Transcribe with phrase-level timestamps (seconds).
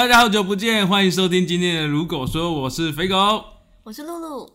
[0.00, 3.44] 大家好久不见，欢迎收听今天的《如果说》，我是肥狗。
[3.82, 4.50] 我是露露，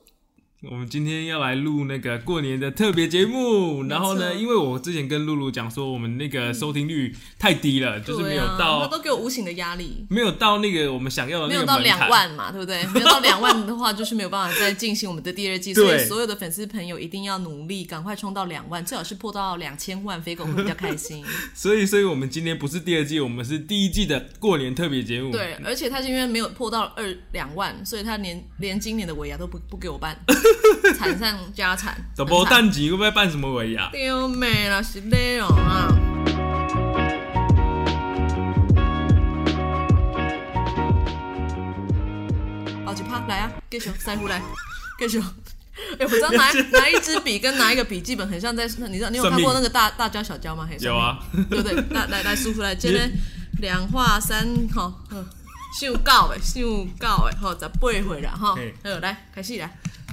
[0.71, 11.95] 我们今天要来录那个过年的特别节目，然后呢，因为我之前跟露露讲说，我们那个收听率太低了，就是没有到啊到、他都给我无形的压力，没有到那个我们想要的没有到两。
[12.09, 12.85] 万嘛，对不对？
[12.93, 15.73] 没有到两万的话，就是没有办法再进行我们的第二季。
[15.75, 21.23] 所以所有的粉丝朋友一定要努力，赶快冲到两万，最好是破到两千万，飞狗会比较开心。
[21.55, 25.31] 所以，所以我们今天不是第二季，我们是第一季的过年特别节目。
[25.31, 30.15] 对，而且他是因为没有破到二两万，所以他连连今年的尾牙都不不给我办，
[30.97, 31.95] 惨上加惨。
[32.15, 33.89] 怎么很惨淡季会不会办什么尾牙？
[33.91, 35.89] 丢美了，是累哦啊！
[42.85, 44.41] 好几趴来啊，继续塞回来，
[44.99, 45.21] 继续。
[45.99, 50.65] 哎、我知道拿拿 一支笔跟拿一个笔记本很像在，你知道你有看过那个大大娇小娇吗？
[50.69, 51.19] 嘿有，啊，
[51.49, 51.73] 对不对？
[51.89, 53.11] 来来 来，舒服来，今天
[53.59, 55.25] 两画三吼，呵
[55.77, 55.93] 上九
[56.29, 58.57] 的，上九的，吼，十八回啦，吼，好，
[59.01, 59.69] 来开始来，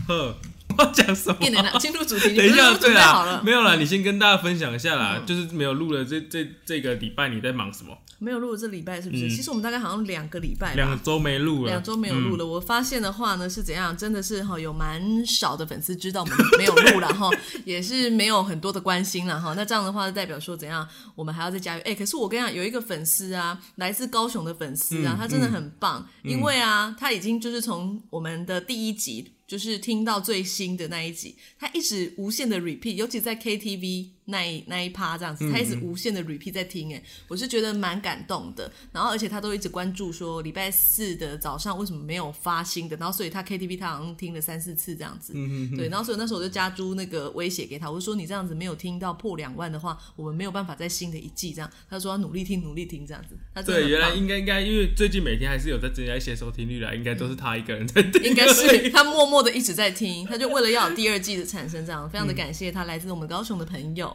[0.09, 0.37] 呵，
[0.79, 1.37] 我讲什么？
[1.41, 3.43] 进来了，进入主题， 你等一下，对啦，备好了？
[3.45, 7.97] 没有啦，你先跟大家分享一下啦，就是没有录了这这这个礼拜你在忙什么？
[8.19, 9.27] 没有录这礼拜是不是？
[9.27, 13.97] 嗯其实我们大概好像两个礼拜吧，两周没录了，两周没有录嗯了，我发现的话呢是怎样？
[13.97, 17.29] 真的是哈有蛮少的粉丝知道我们没有录了哈，
[17.67, 19.55] 也是没有很多的关心了哈。
[19.57, 20.87] 那这样的话代表说怎样？
[21.17, 21.83] 我们还要再加油。
[21.85, 29.33] 哎、可是我跟你讲，有一个粉丝啊，来自高雄的粉丝啊，嗯他真的很棒，因为啊，他已经就是从我们的第一集。
[29.53, 38.71] 就是听到最新的那一集，他一直无限的 repeat，尤其在 KTV 那一那一趴这样子，他一直无限的 repeat 在听，哎，我是觉得蛮感动的。
[38.93, 45.33] 然后而且他都一直关注说礼拜四的早上为什么没有发新的，然后所以他 KTV 他好像听了三四次这样子，
[45.77, 51.71] 对，然后所以那时候我就加诸那个威胁给他，我就说你这样子没有听到破两万的话，我们没有办法在新的一季这样。
[51.91, 53.37] 他说要努力听，努力听这样子。
[53.53, 64.12] 他对，原来应该应该，因为最近每天还是有在增加一些收听率啦，应该都是他一个人在听，应该是他默默的一直在听，他就为了要有第二季的产生，这样 非常的感谢他来自我们高雄的朋友。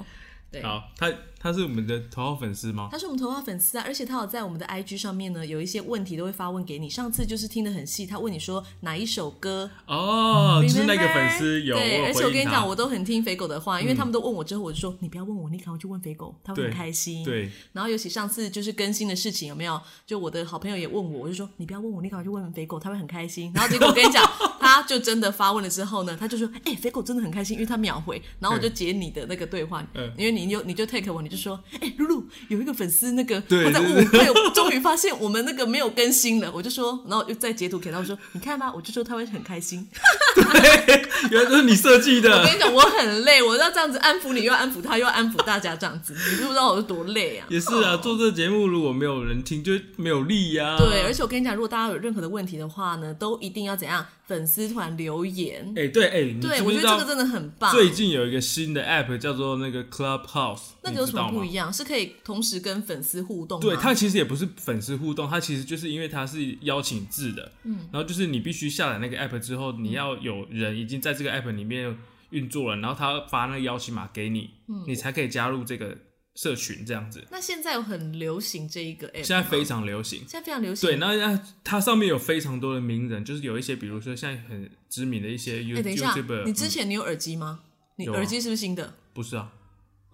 [0.49, 2.87] 对，好，他他是我们的头号粉丝吗？
[2.89, 6.89] 他是我们头号粉丝啊，而且他有在我们的 IG 上面呢，有一些问题都会发问给你。
[6.89, 17.25] 上次就是听得很细，他问你说哪一首歌，哦，就是那个粉丝有，对，而且我跟你讲，我都很听肥狗的话，因为他们都问我之后，我就说你不要问我，你赶快去问肥狗，他会很对开心。
[17.25, 19.79] 对，然后尤其上次就是更新的事情有没有？
[20.05, 23.51] 就我的好朋友也问我，我就说你不要问我，你赶快去问问肥狗，他会很开心。
[23.53, 24.23] 然后结果我跟你讲，
[24.77, 28.21] 他就真的发问了之后呢，他就说，哎、肥狗真的很开心，因为他秒回。
[28.39, 39.88] 然后我就截你的那个对话，嗯因为你就你就 take 我，你就说，哎、露露有一个粉丝那个对他在问对我， 他有终于发现我们那个没有更新了，我就说，然后又再截图给他，我说你看吧，我就说他会很开心。
[41.31, 47.47] 原来都是你设计的我跟，你讲，我很累，我要这样子安抚你，又要安抚他，又要安抚大家，这样子， 你知不知道我是多累啊？
[47.49, 50.77] 也是啊，做这个节目如果没有人听，就没有力呀。
[50.77, 54.05] 对，而且我跟你讲，如果大家有任何的问题的话呢，都一定要怎样？
[54.27, 55.73] 粉丝团留言。
[55.75, 57.72] 哎，对，哎，你对，我觉得这个真的很棒。
[57.72, 61.44] 最近有一个新的 app 叫做那个 Clubhouse，那个有什么不？
[61.44, 61.72] 一样？
[61.72, 63.59] 是可以同时跟粉丝互动？
[63.59, 71.97] 对，它其实也不是粉丝互动，它其实就是因为它是邀请制的，嗯，然后就是你必须下载那个 app 之后，你要有人已经在这个 app 里面
[72.31, 75.97] 运作了，然后他发那个邀请码给你，嗯你才可以加入这个
[76.37, 77.27] 社群这样子。
[77.29, 80.87] 那现在有很流行这一个 app，现在非常流行，现在非常流行。
[80.87, 87.61] 对，那那它上面有非常多的名人，就是有一些比如说像很知名的一些 You 哎，等一下 YouTuber，，你之嗯前你有耳机吗？
[87.95, 88.93] 你耳机是不是新的？
[89.13, 89.51] 不是啊？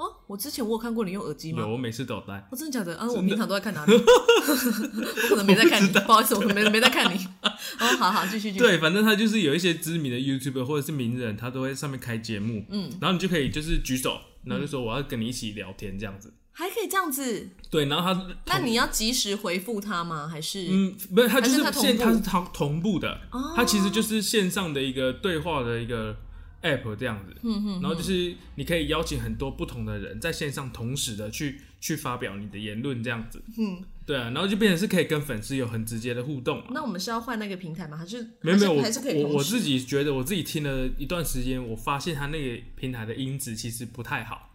[0.04, 2.34] 哦，我之前我有看过你用耳机吗有，我每次都有带。
[2.52, 2.98] 哦，真的假的？
[2.98, 3.94] 啊，我平常都在看哪里？
[3.96, 7.26] 我可能没在看你，不好意思，我没没在看你。
[7.42, 8.60] 哦，好好，继续继续。
[8.60, 16.34] 对，反正他就是有一些知名的 YouTuber 或者是名人，他都会上面开节目，嗯，然后你就可以就是举手，然后就说我要跟你一起聊天这样子。
[16.56, 17.50] 还可以这样子？
[17.72, 20.28] 对，然后他那你要及时回复他吗？
[20.28, 20.68] 还是？
[20.70, 26.16] 嗯，不是，他就是现他是同同步的，哦他其实就是线上的一个对话的一个
[26.64, 36.68] app 这样子，嗯然后就是你可以邀请很多不同的人在线上同时的去去发表你的言论这样子，嗯，对啊，然后就变成是可以跟粉丝有很直接的互动嘛。
[36.72, 37.98] 那我们是要换那个平台吗？
[37.98, 44.50] 还是没有没有，我还是可以我我自己觉得我自己听了一段时间，我发现它那个平台的音质其实不太好，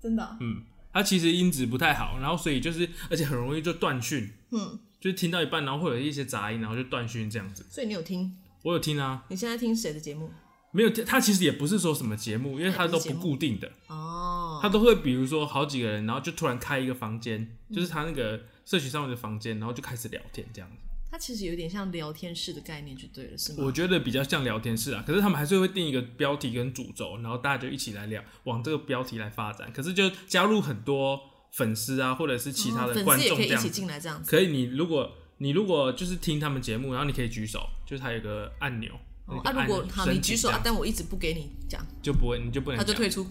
[0.00, 0.62] 真的啊、嗯，
[0.92, 7.64] 它其实音质不太好，然后所以就是而且很容易就断讯，嗯，就是听到一半，然后会有一些杂音，然后就断讯这样子。
[7.70, 8.36] 所以你有听？
[8.62, 10.30] 我有听啊，你现在听谁的节目？
[10.76, 17.40] 没有，他其实也不是说什么节目，因为他都不固定的，哦，他都会比如说好几个人，然后就突然开一个房间，
[17.70, 20.76] 嗯就是他那个社群上面的房间，然后就开始聊天这样子。
[21.10, 23.64] 它其实有点像聊天室的概念就对了，是吗？
[23.64, 29.72] 我觉得比较像聊天室啊，可是他们还是会定一个标题跟主轴，然后大家就一起来聊，往这个标题来发展。
[29.72, 31.18] 可是就加入很多
[31.52, 33.70] 粉丝啊，或者是其他哦的观众这样子。
[33.70, 34.30] 进来这样子。
[34.30, 38.92] 可以，你如果你如果就是听他们节目，然后你可以举手，就是它有个按钮。
[39.26, 43.26] 哦啊，如果好你举手啊，但我一直不给你讲，就不会，你就不能，他就退出。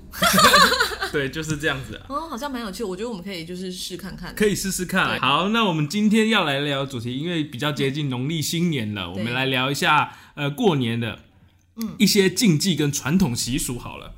[1.13, 2.01] 对，就是这样子。
[2.09, 5.18] 哦，好像蛮有趣，我觉得我们可以就是试看看，可以试试看。
[5.21, 11.19] 好，那我们今天要来聊主题，因为比较接近农历新年了，我们来聊一下呃过年的
[11.77, 13.80] 嗯一些禁忌跟传统习俗。
[13.80, 14.13] 好了，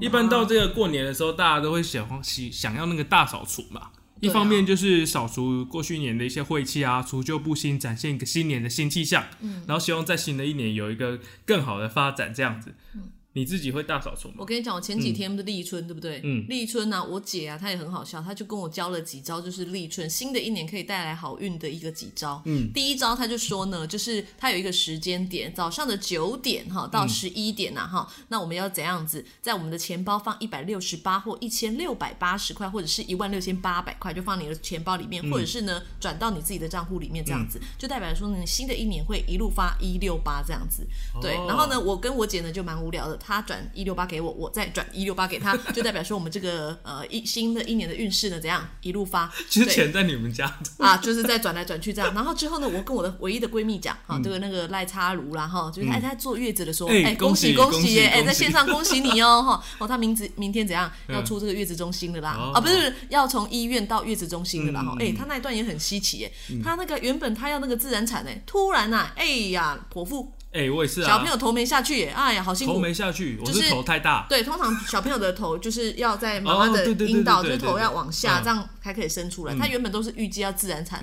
[0.00, 3.90] 一般到这个过年的时候，大家都会想喜想要那个大扫除嘛。
[4.20, 9.24] 一方面就是扫除过去一年的一些晦气啊，除旧布新，展现一个新年的新气象。
[9.40, 12.74] 嗯，然后希望在新的一年有一个更好的发展，这样子。
[12.94, 13.10] 嗯。
[13.32, 14.34] 你自己会大扫除吗？
[14.38, 16.20] 我跟你讲，我前几天不是立春，对不对？
[16.24, 16.44] 嗯。
[16.48, 22.42] 立春呢，我姐啊，她也很好笑，她就跟我教了几招，就是立春新的一年可以带来好运的一个几招。
[22.44, 22.72] 嗯。
[22.72, 40.84] 第一招，她就说呢，就是她有一个时间点，早上的九点哈到十一点呐哈，那我们要怎样子，在我们的钱包放一百六十八或一千六百八十块，或者是一万六千八百块，就放你的钱包里面，或者是呢转到你自己的账户里面，这样子就代表说呢，新的一年会一路发一六八这样子。
[41.22, 41.34] 对。
[41.46, 44.00] 然后呢，我跟我姐呢就蛮无聊的，她转一六八。
[44.00, 49.30] 发给我，我再转一六八给他， 就代表说我们这个呃一新的一年的运势呢怎样一路发？
[49.50, 50.50] 其实钱在你们家。
[50.78, 52.14] 啊，就是在转来转去这样。
[52.14, 66.32] 然后之后呢，我跟我的唯一的闺蜜讲，哈，这个那个赖插如啦，哈，就是哎她坐月子的时候，哎恭喜恭喜耶，哎在线上恭喜你哦， 哈，哦她名字明天怎样要出这个月子中心的啦，啊不是要从医院到月子中心的啦，哈，哎她那一段也很稀奇耶，
[66.64, 70.32] 他那个原本她要那个自然产哎，突然呐，哎呀剖腹。
[70.52, 71.06] 哎，我也是啊。
[71.06, 72.74] 小朋友头没下去，哎呀，好辛苦。
[72.74, 74.26] 头没下去，我是头太大。
[74.28, 79.54] 对，通常小朋友的头就是要在妈妈的引导，就是头要往下，这样才可以生出来。
[79.54, 81.00] 他原本都是预计要自然产，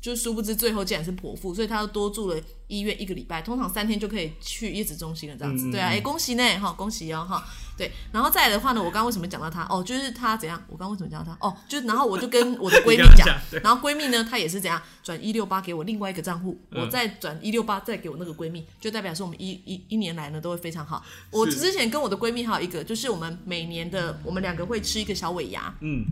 [0.00, 3.42] 就殊不知最后竟然是剖腹，所以他又多住了医院一个礼拜。
[3.42, 5.70] 通常三天就可以去月子中心了，这样子。
[5.70, 7.42] 对啊，哎，恭喜呢，哈，恭喜哦，哈。
[7.76, 9.66] 对，然后再来的话呢，我刚刚为什么讲到他？
[9.68, 10.62] 哦，就是他怎样？
[10.68, 11.46] 我刚刚为什么讲到他？
[11.46, 13.26] 哦，就然后我就跟我的 闺蜜讲，
[13.62, 21.04] 然后闺蜜呢，她也是怎样转一六八给我另外一个账户，我再转一六八再给我那个闺蜜，就代表说我们一一一年来呢都会非常好。
[21.30, 26.04] 我之前跟我的闺蜜还有一个，就是我们每年的我们两个会吃一个小尾牙，嗯。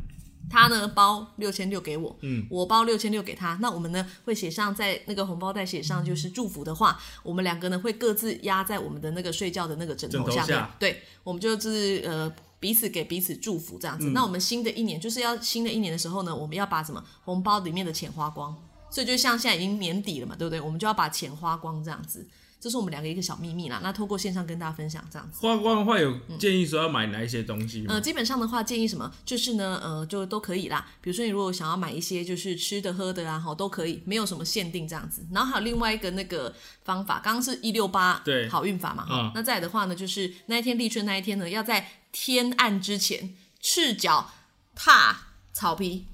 [0.53, 3.59] 他呢包六千六给我，嗯，我包六千六给他。
[3.63, 10.69] 那我们呢会写上在那个红包袋写上就是祝福的话，我们两个呢会各自压在我们的那个睡觉的那个枕头下面。
[10.79, 14.11] 对，我们就是呃彼此给彼此祝福这样子。
[14.11, 18.55] 那我们新的一年就是要新的一年的时候呢，我们要把什么红包里面的钱花光。
[18.91, 20.61] 所以就像现在已经年底了嘛，对不对？
[20.61, 22.29] 我们就要把钱花光这样子。
[22.63, 25.41] 这是我们两个一个小秘密啦，那透过线上跟大家分享这样子。
[25.41, 27.85] 花光的话，有建议说要买哪一些东西？
[27.89, 29.13] 呃，基本上的话，建议什么？
[29.25, 30.87] 就是呢，呃，就都可以啦。
[31.01, 35.27] 比如说，你如果想要买一些就是吃的喝的啊，哈，都可以，没有什么限定这样子。
[35.33, 36.55] 然后还有另外一个那个
[36.85, 39.33] 方法，刚刚是一六八对好运法嘛，哈。
[39.35, 44.31] 那再来的话呢，就是那一天立春那一天呢，要在天暗之前赤脚
[44.77, 45.19] 踏
[45.53, 46.07] 草皮。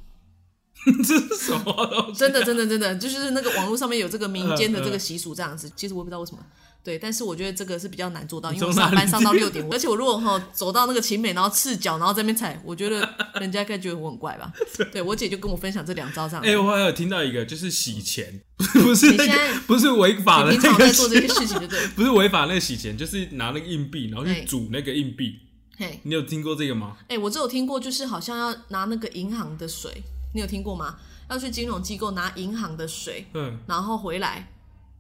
[1.04, 2.12] 这是什么？
[2.16, 5.70] 真的，真的，真的，就是那个网络上面有这个民间的这个习俗这样子。
[5.76, 6.38] 其实我也不知道为什么，
[6.82, 13.06] 对，但是我觉得这个是比较难做到，因为我上班上到六点，而且我如果哈走到那个晴美，然后赤脚，然后在那边踩，我觉得
[13.40, 14.50] 人家该觉得我很怪吧。
[14.92, 16.44] 对我姐就跟我分享这两招这样。
[16.44, 21.86] 哎，我还有听到一个，就是洗钱， 不是那个，不是违法的，平常在做这些事情，就对？
[21.88, 25.34] 不是违法那个洗钱，就是拿那个硬币，然后去煮那个硬币。
[25.76, 26.96] 嘿，你有听过这个吗？
[27.08, 30.02] 哎，我只有听过，就是好像要拿那个银行的水。
[30.38, 30.96] 你有听过吗？
[31.28, 34.50] 要去金融机构拿银行的水，嗯，然后回来，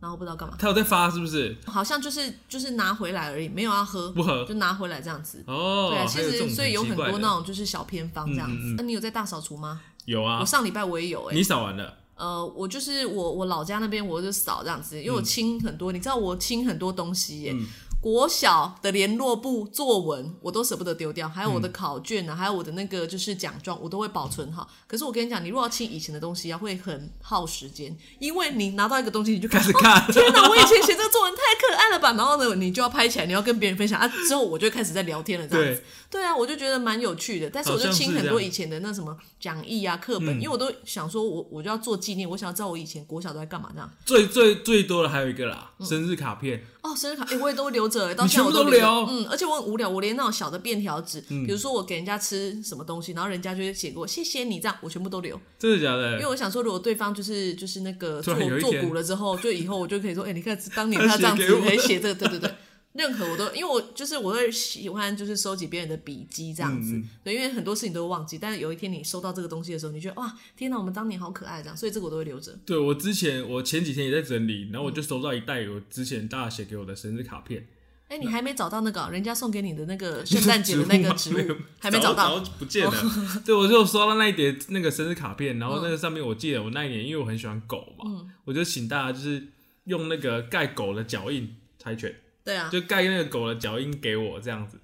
[0.00, 0.56] 然后不知道干嘛。
[0.58, 1.56] 他有在发是不是？
[1.64, 5.44] 好像就是就是拿回来而已，没有要喝，不喝就拿回来这样子。
[5.46, 8.74] 哦，对啊，其实所以有很多那种就是小偏方这样子。
[8.76, 9.80] 那你有在大扫除吗？
[10.06, 11.34] 有啊，我上礼拜我也有哎。
[11.34, 11.94] 你扫完了？
[12.16, 17.56] 呃，我就是我我老家那边我就扫这样子，因为我清很多，你知道我清很多东西耶。
[18.00, 24.68] 国小的联络簿作文，我都舍不得丢掉，还有我的考卷啊，还有我的那个就是奖状，我都会保存好。
[24.86, 32.12] 可是我跟你讲，你如果要清以前的东西啊，会很耗时间，因为你拿到一个东西，你就开始看，天哪，我以前写这个作文太可爱了吧？
[32.12, 34.06] 然后呢，你就要拍起来，你要跟别人分享啊。
[34.06, 35.82] 之后我就开始在聊天了，这样子。
[36.08, 37.50] 对啊，我就觉得蛮有趣的。
[37.50, 43.90] 但是我就清很多以前的那什么讲义啊、课本，因为我都想说我我就要做纪念，我想要知道我以前国小都在干嘛这样。
[44.04, 46.64] 最最最多的还有一个啦，生日卡片。
[46.80, 48.86] 哦，生日卡，哎，我也都留着，到现在我都留。
[49.08, 55.40] 嗯，而且我很无聊，我连那种小的便条纸，比如说我给人家吃什么东西，然后人家就会写给我谢谢你，这样我全部都留。
[55.58, 56.12] 真的假的？
[56.14, 62.54] 因为我想说，如果对方就是就是那个做做古了之后，就以后我就可以说，哎，你看当年他这样子可以写这个，对对对。
[62.94, 72.58] 任何我都，因为我就是我会喜欢就是收集别人的笔记这样子，对，因为很多事情都会忘记，但是有一天你收到这个东西的时候，你觉得哇，天哪，我们当年好可爱这样，所以这个我都会留着。
[72.64, 77.68] 对我之前我前几天也在整理，然后我就收到一袋我之前大家写给我的生日卡片，
[78.08, 82.38] 哎、你还没找到那个人家送给你的那个 圣诞节的那个植物，还没找到。
[82.58, 82.92] 不见了。
[83.44, 88.30] 对，我就收到那一叠那个生日卡片，然后那个上面我记得我那一年，因为我很喜欢狗嘛，嗯。
[88.46, 89.46] 我就请大家就是
[89.84, 94.78] 用那个盖狗的脚印猜拳，对啊，就盖那个狗的脚印给我这样子，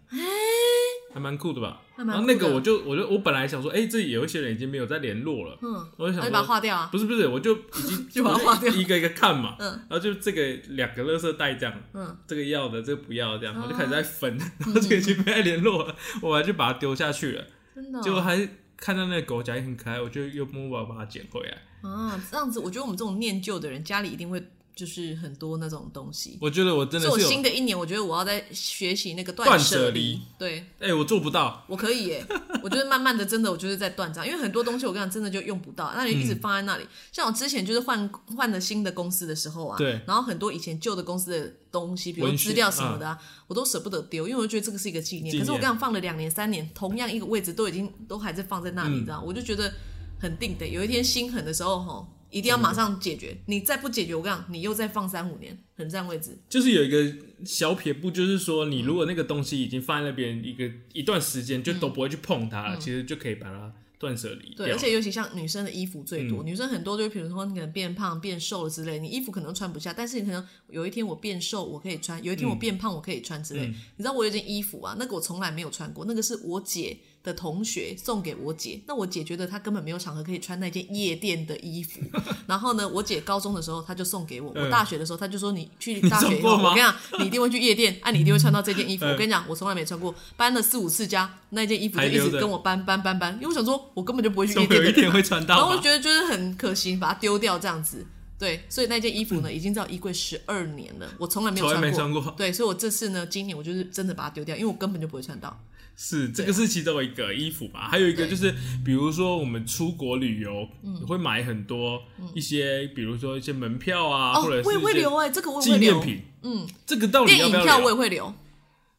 [1.14, 1.80] 还蛮酷的吧？
[1.96, 6.48] 还蛮然后那个我就我就我本来想说，哎、这里有一些人已经没有在联络了，嗯，我就想那就把它说。
[6.48, 6.88] 划掉啊。
[6.90, 17.44] 不是不是，我就已经 就把它划掉一个一个看嘛，嗯然后就这个两个垃圾袋这样，嗯，这个要的，这个不要的这样，哦我就开始在分，然后这个已经没在联络了，我还就把它丢下去了，
[17.74, 18.02] 真的、哦。
[18.02, 21.56] 结果还看到那个狗夹也很可爱，我就又默默把它捡回来。
[21.88, 24.42] 啊，这样子，我觉得我们这种念旧的人，家里一定会
[24.74, 26.36] 就是很多那种东西。
[26.40, 30.20] 我觉得我真的是有，新的一年，我觉得我要在学习那个断舍舍离。
[30.38, 32.26] 对，哎、我做不到，我可以耶，
[32.62, 36.86] 我觉得慢慢的，真的，我就是在断章，因为很多东西我跟你讲，真的就用不到，那你一嗯直放在那里。
[37.12, 45.32] 像我之前就是换换了新的公司的时候啊，对然后很多以前旧的公司的东西，比如资料什么的啊，我都舍不得丢，因为我觉得这个是一个纪念。
[45.34, 49.72] 念可是我跟你讲，放了两年、三年，同样一个位置都已经都还在放在那里，嗯你知道，我就觉得
[50.18, 50.66] 很定的。
[50.66, 53.36] 有一天心狠的时候，吼，一定要马上解决。
[53.46, 56.36] 你再不解决，我跟你讲，你又再放三五年，很占位置。
[56.48, 73.66] 就是有一个小撇步，就是说你如果那个东西已经放在那边一个一段时间，就都不会去碰它了，其实就可以把它断舍离对，而且尤其像女生的衣服最多，嗯女生很多就是比如说你可能变胖、变瘦了之类，你衣服可能穿不下，但是你可能有一天我变瘦我可以穿，有一天我变胖我可以穿之类。
[73.66, 82.00] 嗯你知道我有件衣服啊，那个我从来没有穿过，那个是我姐的同学送给我姐，那我姐觉得她根本没有场合可以穿那件夜店的衣服，
[82.46, 89.06] 然后呢，我姐高中的时候她就送给我，我嗯大学的时候她就说你去大学以后，我跟你讲，你一定会去夜店，啊，你一定会穿到这件衣服。
[89.06, 95.84] 嗯我跟你讲，我从来没穿过，搬了四五次家，那件衣服就一直跟我搬搬搬搬，因为我想说我根本就不会去夜店的人嘛有一天会穿然后我？
[95.84, 98.06] 觉得就是很可惜，把它丢掉这样子。
[98.38, 101.90] 对，所以那件衣服呢，已经在我衣柜十二年了，我从来没有穿过。
[101.90, 105.54] 穿过，对，所以我这次呢，今年我就是真的把它丢掉，因为我根本就不会穿到。
[105.96, 108.52] 是这个是其中一个衣服吧，还有一个就是，
[108.84, 110.68] 比如说我们出国旅游，
[111.06, 112.02] 会买很多
[112.34, 115.76] 一些，比如说一些门票啊，哦或者，是我也会留哎、这个纪。
[115.76, 116.22] 念品。
[116.42, 117.94] 嗯，这个到底要不要电影票我也？
[117.94, 118.34] 会留，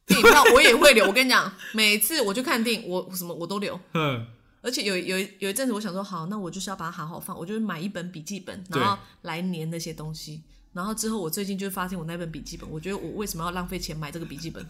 [0.06, 1.06] 电影票 我也会留。
[1.06, 3.78] 我跟你讲，每次我去看电影，我什么我都留。
[3.94, 4.26] 嗯，
[4.62, 10.42] 而且有有有一阵子，我想说，好，那我就是要把它好好放，我就是买一本笔记本，然后来粘那些东西。
[10.76, 14.62] 然后之后，我最近就发现我那本笔记本，我觉得我为什么要浪费钱买这个笔记本？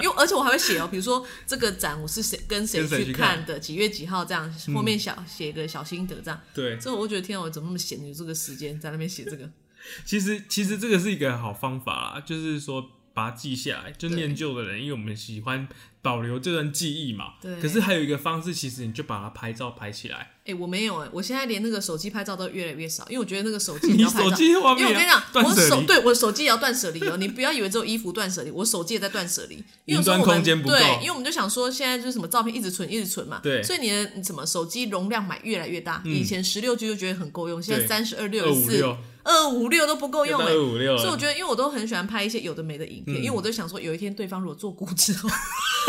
[0.00, 6.40] 因为而且我还会写哦，比如说这个展我是谁跟谁去看的，几月几号这样，后面小写个小心得这样。
[6.54, 9.50] 对，之后我就觉得天啊，我怎么那么闲，有这个时间在那边写这个？
[10.06, 12.80] 其实其实这个是一个好方法啦，就是说
[13.12, 15.66] 把它记下来，就念旧的人，因为我们喜欢
[16.02, 17.34] 保留这段记忆嘛。
[17.40, 17.60] 对。
[17.60, 20.32] 可是还有一个方式，其实你就把它拍照拍起来。
[20.46, 29.62] 哎、我没有哎、我现在连那个手机拍照都越来越少，因为我觉得那个手机你手机画面因为我跟你讲，我手对我手机也要断舍离哦，你不要以为只有衣服断舍离，我手机也在断舍离。
[29.84, 30.74] 因为有云端时候我们空间不够。
[30.74, 33.62] 对，因为我们就想说现在就是什么照片一直存一直存嘛，对。
[33.62, 38.82] 所以你的什么手机容量买越来越大，以前十六 G 就觉得很够用，现在三十二二六四，
[39.22, 39.80] 二五六。
[39.86, 40.46] 都不够用了。
[40.46, 43.14] 所以我觉得，因为我都很喜欢拍一些有的没的影嗯。
[43.14, 45.28] 片，因为我都想说，有一天对方如果做股之后，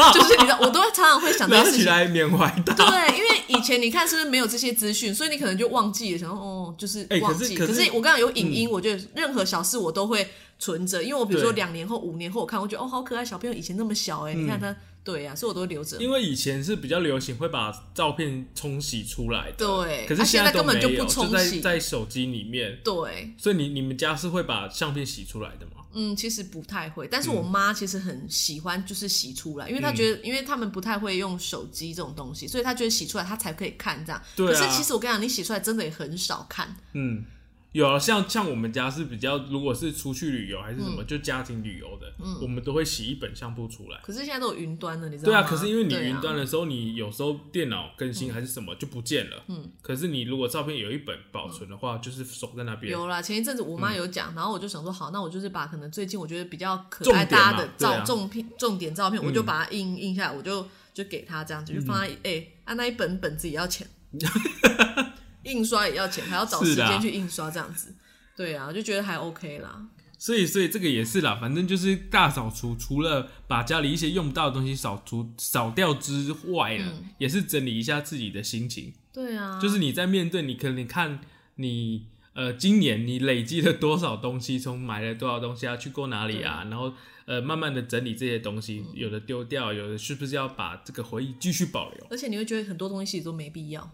[0.13, 1.81] 就是你知道，我都会常常会想到拿事情。
[1.81, 2.73] 起来缅怀他。
[2.73, 7.55] 对，因为以前你看是不是没有这些资讯，所以你可能就忘记了，想说哦，就是忘记。
[7.55, 10.27] 是可是我刚刚有影音，我觉得任何小事我都会
[10.59, 15.97] 存着，因为我比如说两年后、五年后我看，我觉得哦好可爱，小朋友以前那么小哎、你看他，对呀、所以我都会留着。
[15.99, 22.79] 因为以前是比较流行会把照片冲洗出来的，对可是啊现在都根本就不冲洗在在手机里面。
[22.83, 25.83] 对，所以你你们家是会把相片洗出来的吗？
[25.93, 34.21] 嗯，其实不太会，但是嗯我妈其实很喜欢，就是洗出来，因为她觉得，因为他们不太会用手机这种东西，所以她觉得洗出来她才可以看这样。
[34.35, 36.73] 对啊可是其实我跟你讲，你洗出来真的也很少看。
[36.93, 37.25] 嗯，
[37.73, 40.95] 有啊，像像我们家是比较，如果是出去旅游还是什嗯。
[40.97, 42.37] 么，就家庭旅游的，嗯。
[42.41, 43.97] 我们都会洗一本相簿出来。
[44.03, 45.39] 可是现在都有云端了，你知道吗？
[45.39, 49.43] 对啊，可是因为你对啊云端的时候，你有时候电脑更新还是什么就不见了。
[49.47, 52.91] 嗯，可是你如果照片有一本保存的话，就是守在那边。
[52.91, 57.99] 有啦，前一阵子我妈有讲，然后我就想说，好，那我就是把可能最近我觉得比较可爱重点嘛大家的对啊。
[57.99, 62.17] 照重片重点照片，我就把它印印下来，我就就给她这样子，就放在嗯。
[62.23, 63.87] 哎，啊那一本本子也要钱，
[65.43, 67.95] 印刷也要钱，还要找时间去印刷这样子。
[68.35, 69.87] 对啊，我就觉得还 OK 啦。
[70.17, 78.93] 所以，所以这个也是啦，反正就是大扫除，除了把家里一些用不到的东西扫除扫掉之外呢，嗯也是整理一下自己的心情。
[79.11, 81.19] 对啊，就是你在面对你可能你看
[81.55, 86.93] 你呃今年你累积了多少东西，从买了多少东西啊，去过哪里啊，然后
[87.25, 92.07] 呃慢慢的整理这些东西，有的丢掉，有的是不是要把这个回忆继续保留？
[92.11, 93.91] 而且你会觉得很多东西都没必要。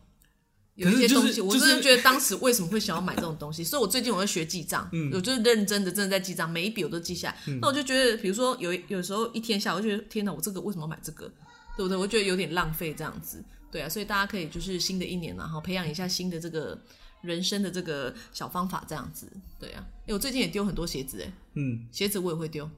[0.78, 7.54] 有一些东西，我就是真的觉得当时为什么会想要买这种东西，所以我最近我会学记账，嗯我就是认真的真的在记账，每一笔我都记下来。
[7.60, 11.28] 那我就觉得，比如说有有时候一天下来，我就觉得天哪，我这个为什么买这个，
[11.76, 11.98] 对不对？
[11.98, 16.80] 我觉得有点浪费这样子，对啊，所以大家可以就是新的一年然后培养一下新的这个
[17.22, 19.28] 人生的这个小方法，这样子，
[19.60, 19.84] 对啊。
[20.06, 22.70] 哎，我最近也丢很多鞋子，哎，嗯，鞋子我也会丢，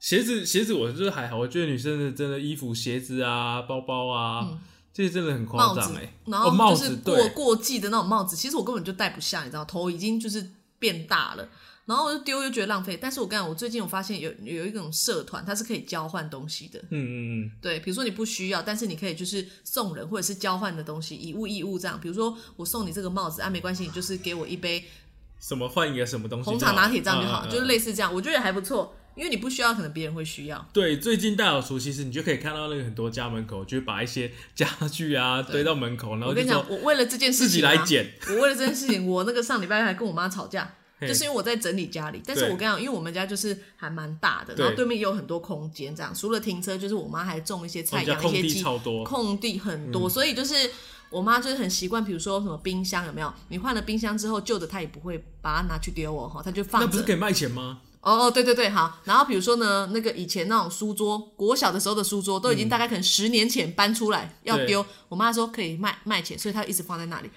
[0.00, 4.58] 鞋子鞋子我就是还好，我觉得女生的真的衣服、鞋子啊、包包啊，
[4.94, 10.48] 这些真的很夸张哎。，然后就是过、过季的那种帽子，其实我根本就戴不下，你知道，头已经就是
[10.78, 11.48] 变大了，
[11.84, 12.96] 然后我就丢，又觉得浪费。
[12.96, 22.00] 但是我跟你讲，我最近我发现有有一种社团，它是可以交换东西的，嗯嗯嗯，对，比如说你不需要，但是你可以就是送人或者是交换的东西，以物易物这样。
[22.00, 24.84] 比如说我送你这个帽子啊，没关系，你就是给我一杯
[25.40, 26.48] 什么换一个什么东西？
[26.48, 28.94] 红茶拿铁这样就好，嗯嗯嗯就是类似这样，我觉得也还不错。
[29.16, 30.66] 因为你不需要，可能别人会需要。
[30.72, 38.12] 对，最近大扫除，其实你就可以看到那个很多家门口，就会把一些家具啊堆到门口，然后我跟你讲，我为了这件事情自己来捡。
[38.28, 42.20] 我为了这件事情，我那个上礼拜还跟我妈吵架， 就是因为我在整理家里。
[42.24, 50.54] 但是我跟你讲，因为我们家就是还蛮大的，然后对对面也有很多空间，这样除了停车，就是我妈还种一些菜，养一些鸡，超多，空地很多，所以就是。
[51.10, 53.32] 我妈就是很习惯，比如说什么冰箱有没有？
[53.46, 57.04] 你换了冰箱之后，旧的她也不会把它拿去丢哦，哈，她就放着那不是。
[57.04, 57.82] 可以卖钱吗？
[58.04, 59.00] 哦哦，对对对，好。
[59.04, 67.30] 然后比如说呢，那个以前那种书桌，国小的时候的书桌，都已经大概可能十年前搬出来要对丢，我妈说可以卖卖钱，所以她一直放在那里。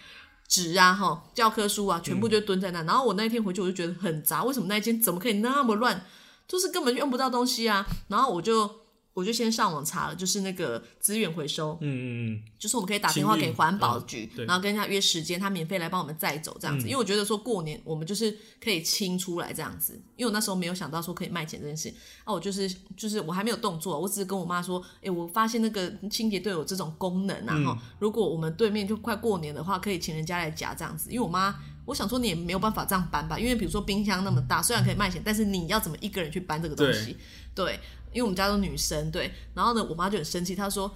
[0.48, 2.82] 纸啊，哈，教科书啊，全部就蹲在那。
[2.84, 6.06] 然后我那一天回去，我就觉得很杂，为什么那一间怎么可以那么乱？
[6.48, 7.86] 就是根本就用不到东西啊。
[8.08, 8.70] 然后我就
[9.18, 12.06] 我就先上网查了，就是那个资源回收，嗯嗯
[12.36, 16.86] 嗯，就是我们可以打电话给环保局，对然后跟人家约时间，他免费来帮我们载走这样子。
[16.86, 21.92] 因为我觉得说过年我们就是可以清出来这样子，因为我那时候没有想到说可以卖钱这件事。
[22.26, 31.10] 啊，我就是就是我还没有动作，我只是跟我妈说，诶，我发现那个清洁队有这种功能啊，哈、如果我们对面就快过年的话，可以请人家来夹这样子。
[31.10, 31.56] 因为我妈。
[31.88, 37.16] 我想说你也没有办法这样搬吧，因为比如说冰箱那么大，虽然可以卖钱，但是你要怎么一个人去搬这个东西？
[37.56, 37.80] 对，
[38.18, 40.92] 因为我们家都女生，对，然后呢，我妈就很生气，她说。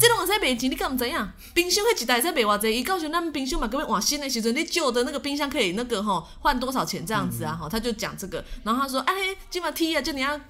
[0.00, 1.30] 这种在卖钱，你干怎样？
[1.52, 2.70] 冰箱会几台在北哇这？
[2.70, 7.54] 一告诉咱们冰箱嘛，根本换新的时阵，你旧的那个冰箱可以那个吼换多少钱这样子啊？
[7.54, 10.40] 哈、他就讲这个，然后她说，哎、欸，今晚 T 啊，就你要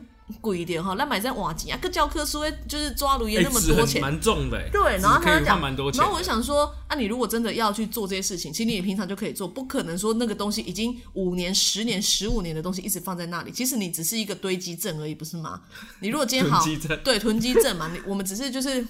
[0.41, 15.61] 贵一点哈，那买在瓦吉啊，个教科书的就是抓驴也哎那么多钱，蛮重的欸，对，然后他就讲然后我就想说，啊，你如果真的要去做这些事情，其实你平常就可以做，不可能说那个东西已经五年、十年、十五年的东西一直放在那里，其实你只是一个堆积症而已，不是吗？
[16.01, 16.65] 你如果今天好
[17.05, 18.87] 对囤积症嘛，你我们只是就是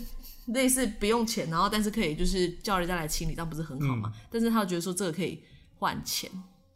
[0.47, 4.13] 类似不用钱，然后但是可以就是叫人家来清理，这样不是很好吗？
[4.31, 5.43] 但是他觉得说这个可以
[5.79, 6.31] 换钱，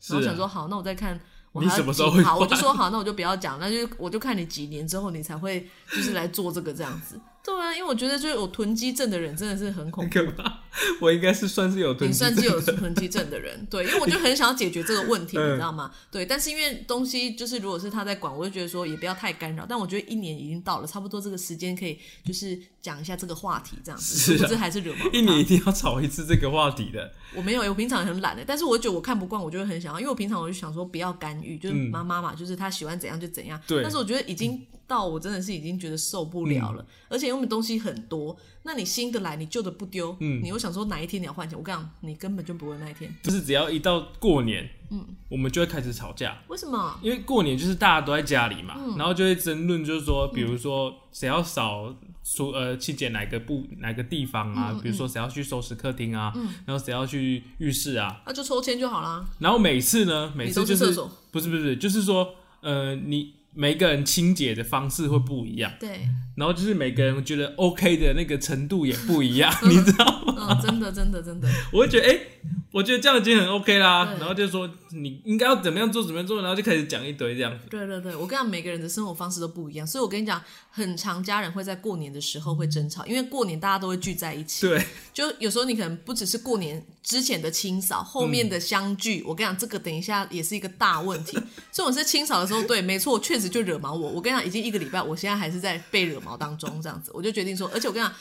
[0.09, 1.21] 然后想说好，那我再看。
[1.59, 7.21] 我你什么时候会好，我就说好，那我就不要讲，那就我就看你几年之后你才会就是来做这个这样子。
[7.45, 10.11] 对啊，因为我觉得就是有囤积症的人真的是很恐怖。
[10.13, 10.61] 可怕。
[11.01, 15.91] 我应该是算是有囤你算是有囤积症的人， 对，因为我就很想要解决这个问题，嗯你知道吗？
[16.11, 19.67] 对，但是因为东西就是如果是他在管，我就觉得说也不要太干扰。
[19.69, 27.13] 但我觉得一年已经到了，差不多这个时间可以就是讲一下这个话题，这样子，是不是还是惹毛他一年一定要吵一次这个话题的。
[27.35, 33.59] 我没有，我平常很懒的，但是我觉得我看不惯，我就会很想要，因为我平常我就想说不要干预，就是妈妈嘛，就是她喜欢怎样就怎样。
[33.59, 43.15] 嗯对但是我觉得已经到我真的是已经觉得受不了嗯了，而且因为东西很多，那你新的来，你旧的不丢，嗯，你又想说哪一天你要换钱，我跟你讲，你根本就不会那一天。
[43.23, 46.99] 就是只要一到过年，嗯，我们就会开始吵架，为什么？
[47.03, 48.97] 因为过年就是大家都在家里嘛，嗯。
[48.99, 56.33] 然后就会争论，就是说，比如说谁要扫出呃清洁哪个部哪个地方啊，嗯比如说谁要去收拾客厅啊，
[56.67, 59.25] 然后谁要去浴室啊，那就抽签就好啦。
[59.39, 60.93] 然后每次呢，每次就是
[61.31, 70.35] 不是不是，就是说，呃，你每个人清洁的方式会不一样，对，然后就是每个人觉得 OK 的那个程度也不一样， 你知道吗？
[70.53, 72.21] 嗯，真的真的真的，我会觉得，哎、
[72.71, 77.59] 我觉得这样已经很 OK 啦，然后就说你应该要怎么样做，怎么样做，然后就开始讲一堆这样。
[77.71, 84.69] 对对对，我跟你讲，每个人的生活方式都不一样，所以我跟你讲，很常家人会在过年的时候会争吵，因为过年大家都会聚在一起。
[84.69, 91.39] 对，就有时候你可能不只是过年之前的清扫，后面的相聚，我跟你讲，这个等一下也是一个大问题。
[91.73, 94.11] 所以我是清扫的时候，对，没错，确实就惹毛我。
[94.11, 98.15] 我跟你讲，已经一个礼拜，我现在还是在被惹毛当中，这样子，我就决定说，而且我跟你讲。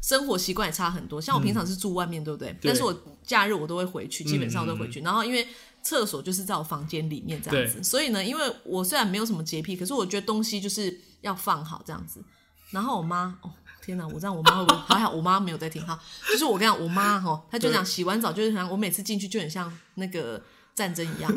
[0.00, 2.56] 生活习惯也差很多，像我平常是住外面，对不对？
[2.62, 5.00] 但是我假日我都会回去，基本上都回去。
[5.00, 5.46] 然后因为
[5.82, 12.22] 厕所就是在我房间里面这样子，所以呢，因为我虽然没有什么洁癖，可是我觉得东西就是要放好这样子。
[12.70, 13.50] 然后我妈，哦
[13.84, 15.10] 天哪，我这样我妈会不会还好？
[15.10, 15.98] 我妈没有在听哈，
[16.30, 20.42] 就是我跟你讲，我妈哈，她就讲洗完澡就是像我每次进去就很像那个
[20.74, 21.30] 战争一样，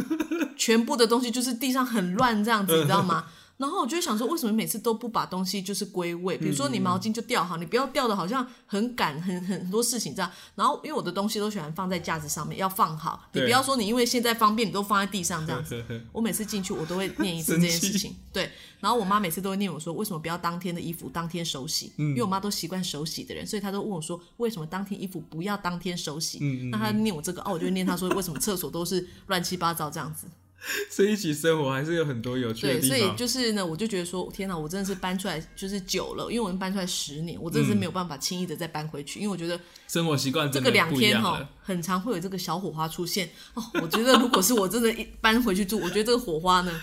[0.58, 3.26] 全部的东西就是地上很乱这样子，你知道吗？
[3.58, 6.38] 然后我就想说，为什么每次都不把东西就是归位？
[6.38, 10.32] 比如说你毛巾就吊好，你不要吊的好像很赶， 很很很多事情这样。
[10.56, 13.30] 然后因为我的东西都喜欢放在架子上面，要放好。
[13.32, 15.84] 你不要说你因为现在方便，你都放在地上这样子。
[16.12, 18.16] 我每次进去，我都会念一次这件事情。
[18.34, 21.94] 对，然后我妈每次都会念我说，为什么不要当天的衣服当天手洗？
[21.98, 26.40] 因为我妈都习惯手洗的人，所以她都问我说，为什么当天衣服不要当天手洗？
[26.72, 30.28] 那她念我这个，哦，我就念她说，为什么厕所都是乱七八糟这样子？
[30.90, 33.04] 所以一起生活还是有很多有趣的对，所以。
[33.18, 43.64] 就是呢，我就觉得说，天哪，我真的是搬出来就是久了，因为我们搬出来十年，我真的是没有办法轻易的再搬回去，因为我觉得生活习惯这个两天哈样了。，很常会有这个小火花出现哦。
[43.82, 46.82] 我觉得如果是我真的一搬回去住，我觉得这个火花呢，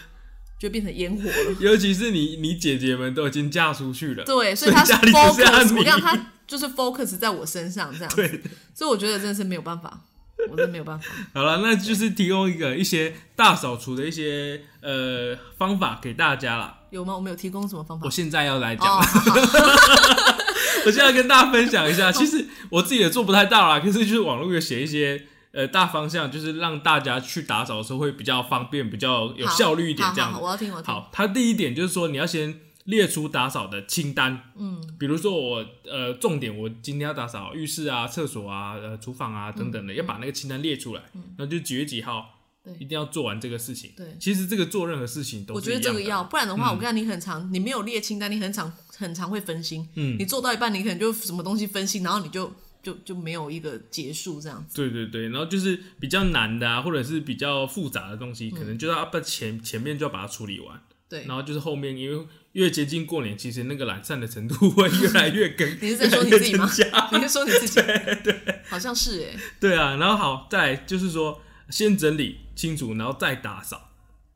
[0.58, 1.56] 就变成烟火了。
[1.60, 8.42] 尤其是你，你姐姐们都已经嫁出去了，对，所以她 focus，你我跟你讲，他就是 focus 在我身上这样，对，
[8.74, 10.02] 所以我觉得真的是没有办法，
[10.50, 11.04] 我真的没有办法。
[11.34, 16.78] 好了，那就是提供一个一些大扫除的一些呃方法给大家啦。
[16.90, 17.14] 有吗？
[17.14, 18.10] 我们有提供什么方法我？
[18.10, 19.36] 现在要来讲，哦，好好
[20.86, 25.22] 我现在要跟大家分享一下，其实我自己也做不太到啦，可是就是网络有写一些
[25.52, 30.40] 呃大方向，就是让大家去打扫的时候会比较方便，比较有效率一点这样子。
[30.40, 30.82] 我要听，我。
[30.82, 32.58] 好，它第一点就是说你要先
[32.90, 42.18] 列出打扫的清单，嗯，比如说我呃重点我今天要打扫浴室啊、厕所啊、呃厨房啊等等的，要把那个清单列出来，然后就几月几号。
[42.34, 42.74] 嗯对。
[42.74, 43.90] 一定要做完这个事情。
[43.96, 44.14] 对。
[44.20, 49.88] 其实这个做任何事情都我觉得这个要，不然的话，我跟你很常，你没有列清单，你很常很常会分心。
[49.94, 54.76] 嗯，你做到一半，你可能就什么东西分心，然后你就就就没有一个结束这样子。
[54.76, 66.68] 对对对，然后就是比较难的啊，或者是比较复杂的东西，可能就要把前前面就要把它处理完，对，然后就是后面因为越接近过年，其实那个懒散的程度会越来越更， 你是在说你自己吗？
[67.12, 67.80] 你是说你自己？
[68.24, 69.38] 对，好像是哎。
[69.60, 73.86] 对啊，然后好，再来就是说先整理清楚，然后再打扫。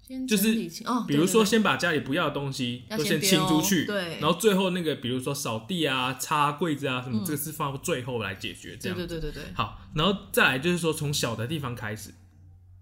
[0.06, 1.32] 先就是整理清哦，比如对对。
[1.32, 4.20] 说先把家里不要的东西都先清出去，对。
[4.20, 12.10] 然后最后那个比如说扫地啊、擦柜子啊什么，这个是放到最后来解决，这对样对对对对，好，然后再来就是说从小的地方开始，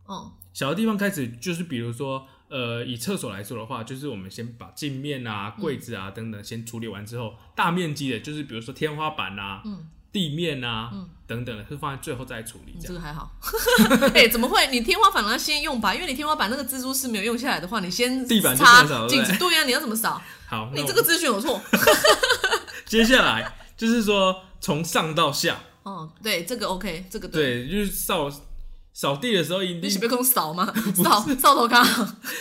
[0.08, 10.92] 嗯，小的地方开始就是比如说，呃，以厕所来说的话，就是我们先把镜面啊、柜子啊等等先处理完之后，大面积的，就是比如说天花板啊、嗯地面啊、
[11.26, 12.88] 等等的，是放在最后再处理你这样。
[12.88, 13.32] 这个还好。
[14.12, 14.68] 哎，怎么会？
[14.70, 20.20] 你天花板要先用吧，因为你天花板那个蜘蛛丝没有用下来的话，你先地板擦镜子，对呀，你要怎么扫？
[20.46, 21.58] 好，你这个资讯有错。
[22.84, 27.64] 接下来就是说从上到下，哦，对，这个 OK，这个对。
[27.64, 28.30] 对，就是扫
[28.94, 30.72] 扫地的时候一定你是被空扫吗？
[31.02, 31.84] 扫扫头刚。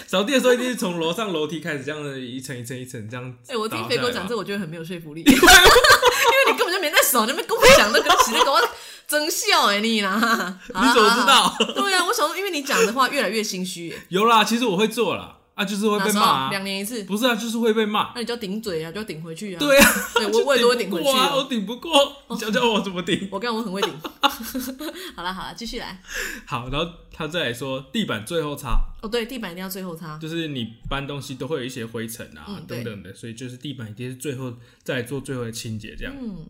[0.05, 3.33] 扫地的时候一定是从楼上楼梯开始，这样的一层一层一层这样。
[3.47, 8.61] 哎，我听飞哥讲这，我觉得很没有说服力， 因为你根本就没在扫，你们跟我讲那个洗那个，我
[9.07, 10.59] 真笑哎你啦！
[10.67, 11.55] 你怎么知道？
[11.73, 14.05] 对啊，我想说，因为你讲的话越来越心虚哎。
[14.09, 15.99] 有啦，其实我会做啦，啊，就是会？
[15.99, 18.13] 被骂啊，两年一次，不是啊，就是会被骂。
[18.15, 19.59] 那你就要顶嘴啊，就要顶回去啊。
[19.59, 21.91] 对啊，对我我也都会顶回去我顶不过，
[22.29, 23.27] 你教教我怎么顶。
[23.31, 23.93] 我刚刚我很会顶。
[25.15, 26.01] 好了好了，继续来。
[26.45, 30.17] 好，然后他再来说地板最后擦，哦，对，地板一定要最后擦。
[30.17, 36.13] 就是你搬东西都会有一些灰尘啊、嗯等等的，所以就是地板一定是最后再做最后的清洁这样。
[36.17, 36.47] 嗯，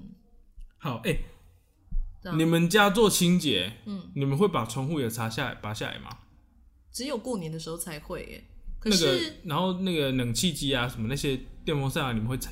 [0.78, 1.18] 好，哎、
[2.38, 6.10] 你们家做清洁，嗯，你们会把窗户也擦下来、拔下来吗？
[6.94, 8.44] 只有过年的时候才会耶。
[8.82, 12.52] 可那是，个，然后那个冷气机啊，什么那些电风扇啊，你们会拆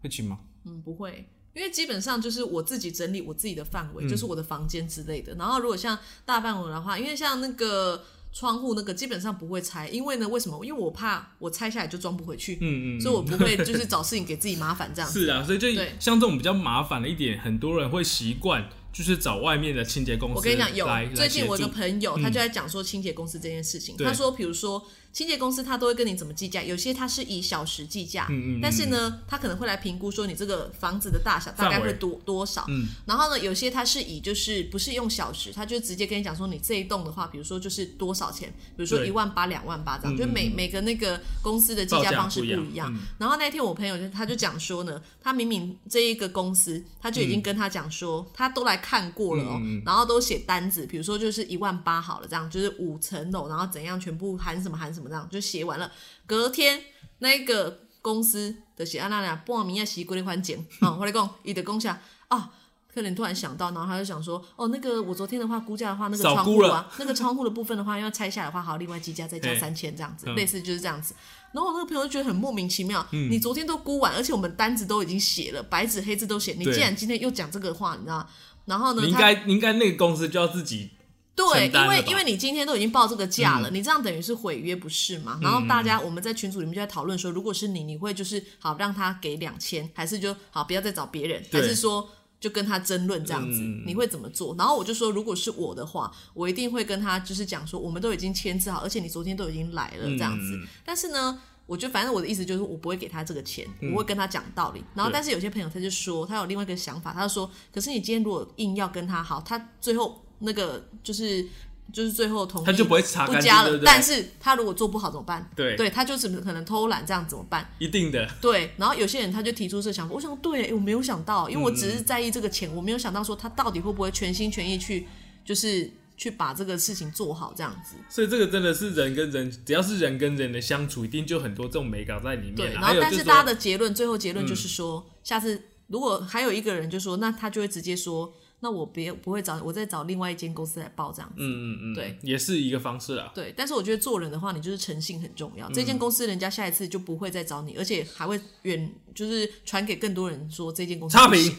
[0.00, 0.40] 会清吗？
[0.64, 1.28] 嗯，不会。
[1.54, 5.34] 因为基本上就是我自己整理我自己的范嗯围，就是我的房间之类的。
[5.34, 10.64] 然后如果像大范围的话，因为像那个窗户那个基本上不会拆，因为呢，为什么？
[10.64, 15.20] 因为我怕我拆下来就装不回去，嗯嗯，所以我不会就是找事情给自己麻烦这样子。
[15.26, 15.68] 是啊，所以就
[16.00, 20.36] 像这种比较麻烦的一点，很多人会习惯就是找外面的清洁公司。
[20.36, 23.94] 我跟你讲，有最近我有个来协助朋友，嗯他就在讲说清洁公司这件事情。
[23.94, 32.64] 对他说，比如说清洁公司，他都会跟你怎么计价，有些他是以小时计价，嗯嗯嗯但是呢，他可能会来评估说你这个房子的大小大概会多多少。
[32.68, 32.86] 嗯。
[33.04, 42.66] 然后呢，有些他是以就是不是用小时，他就直接跟你讲说你这一栋的话，比如说就是多少钱，比如说一万八、两万八这样，嗯就每嗯每个那个公司的计价价方式不一样。
[42.72, 42.94] 一样。
[42.94, 43.00] 嗯。
[43.18, 55.90] 然后那天我朋友就他就讲说呢，他明明这一个公司他就已经跟他讲说，他都来看过了哦，然后都写单子，比如说就是一万八好了，这样就是五层楼，然后怎样全部含什么含什么这样就写完了。
[56.26, 56.80] 隔天
[57.18, 62.52] 那个公司的写啊那俩半暝要洗过来还钱 啊，我来讲，伊的讲下啊。
[62.94, 71.14] 客人突然想到，然后他就想说：“哦，那个我昨天的话估价的话，那个窗户啊， 那个窗户的部分的话，要拆下来的话，还要另外计价，再加三千这样子，嗯类似就是这样子。”
[71.54, 78.28] 然后我那个朋友就觉得很莫名其妙，你昨天都估完，而且我们单子都已经写了，白纸黑字都写，你对既然今天又讲这个话，你知道吗？
[78.66, 80.90] 然后呢，应该你应该那个公司就要自己
[81.34, 85.38] 对，因为因为你今天都已经报这个价了，你这样等于是毁约不是吗？
[85.42, 92.06] 然后大家我们在群组里面就在讨论说，如果是你，你会就是好让他给两千，还是就好不要再找别人，还是说
[92.38, 94.54] 就跟他争论这样子，嗯你会怎么做？
[94.58, 100.56] 然后我就说，如果是我的话，我一定会跟他就是讲说，我们都已经签字好，而且你昨天都已经来了这样子。
[100.56, 104.84] 嗯但是呢，我就反正我的意思就是，我不会给他这个钱，我会跟他讲道理。
[104.94, 111.44] 然后，但是有些朋友他就说，他有另外一个想法，他就说，可是你今天如果硬要跟他好，他最后那个就是
[111.92, 115.50] 就是最后同意他就不会查不加了，对对但是他如果做不好怎么办？
[115.54, 117.68] 对对，他就是可能偷懒这样怎么办？
[117.78, 125.06] 一定的，对，然后有些人他就提出这想法，我想对，诶我没有想到，因为我只嗯是在意这个钱，我没有想到说他到底会不会全心全意去，
[125.44, 127.96] 就是去把这个事情做好这样子。
[128.08, 138.32] 所以这个真的是人跟人，只要是人跟人的相处，一定就很多这种美感在里面对，然后但是大家的结论，最后结论就是说，下次如果还有一个人就说，那他就会直接说，
[138.64, 141.34] 那我别不会找，我再找另外一间公司来报这样子。
[141.38, 143.28] 嗯嗯嗯，对，也是一个方式啦。
[143.34, 145.68] 对，但是我觉得做人的话，你就是诚信很重要。
[145.70, 151.58] 这间公司人家下一次就不会再找你，而且还会远就是传给更多人说这间公司差不行评，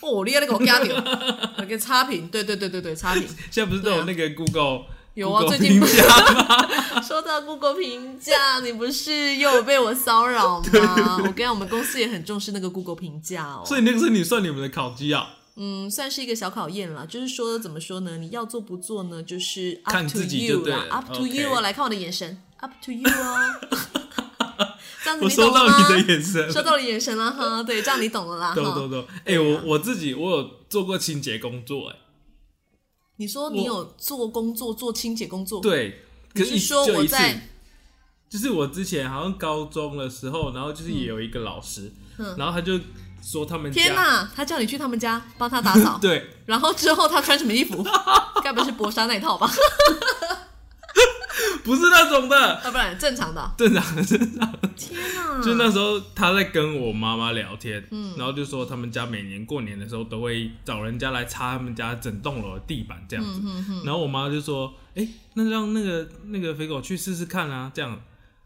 [0.00, 0.94] 哦，厉害那个我加掉，
[1.56, 3.22] 那个差评，对对对对对，差评。
[3.50, 4.84] 现在不是都有那个 Google
[5.14, 7.00] 有啊最近评价吗？
[7.00, 11.16] 说到 Google 评价，你不是又有被我骚扰吗？
[11.16, 13.62] 我跟你讲，我们公司也很重视那个 Google 评价哦。
[13.64, 15.36] 所以那个是你算你们的考绩啊？
[15.56, 17.06] 嗯，算是一个小考验了。
[17.06, 18.16] 就是说，怎么说呢？
[18.16, 19.22] 你要做不做呢？
[19.22, 21.60] 就是 up 看 to 自己就 you 啦对了，up to you 哦。
[21.60, 23.54] 来看我的眼神，up to you 哦。
[25.04, 25.78] 这样子我你懂了吗？
[25.78, 28.54] 收到你的眼神，收到你眼神了哈，对，这样你懂了啦哈。
[28.54, 29.04] 懂懂懂。
[29.24, 31.96] 哎，我我自己我有做过清洁工作，哎，
[33.16, 37.48] 你说你有做工作，做清洁工作，，对，可是说我在
[38.30, 42.78] 就是我之前好像高中的时候，然后就是也有一个老师，嗯然后他就
[43.22, 47.82] 说他们，天哪，他叫你去他们家帮他打扫 对，然后之后他穿什么衣服？
[48.42, 49.48] 该不会是薄纱那一套吧？
[51.64, 53.50] 不是那种的，要不然正常的。
[53.56, 54.68] 正常的正常的。
[54.76, 55.40] 天哪！
[55.40, 63.40] 就那时候他在跟我妈妈聊天，嗯然后就说他们家每年过年的时候都会找人家来擦他们家整栋楼的地板这样子，
[63.84, 68.00] 然后我妈就说，哎、那让那个那个肥狗去试试看啊，这样，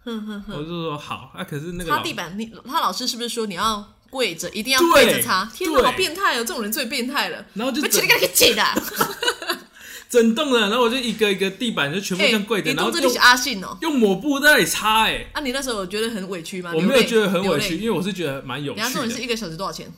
[0.04, 5.44] 我就说好啊，可是那个擦地板，你他老师是不是说你要跪着，一定要跪着擦？
[5.54, 6.38] 天哪，好变态哦！
[6.38, 7.44] 这种人最变态了。
[7.54, 8.62] 然后就整不起来给挤的。
[10.08, 13.76] 整栋的，然后我就一个一个地板就全部哎，像跪着，你然后这里是阿信哦。
[13.82, 16.72] 用抹布在那里擦、哎，啊，你那时候有觉得很委屈吗？
[16.72, 18.84] 我没有觉得很委屈，因为我是觉得蛮有趣的。
[18.84, 19.92] 人家重点是一个小时多少钱？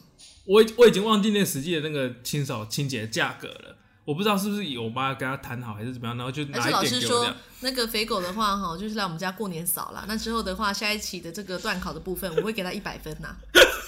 [0.46, 10.06] 我我已经忘记那实际的那个清扫清洁的价格了，我不知道是不是我妈跟他谈好还是怎么样，然后就而且拿一老师说点给我这样。，那个肥狗的话哈，就是来我们家过年扫啦。
[10.08, 13.36] 那之后的话，下一期的这个段考的部分，我会给他一百分呐，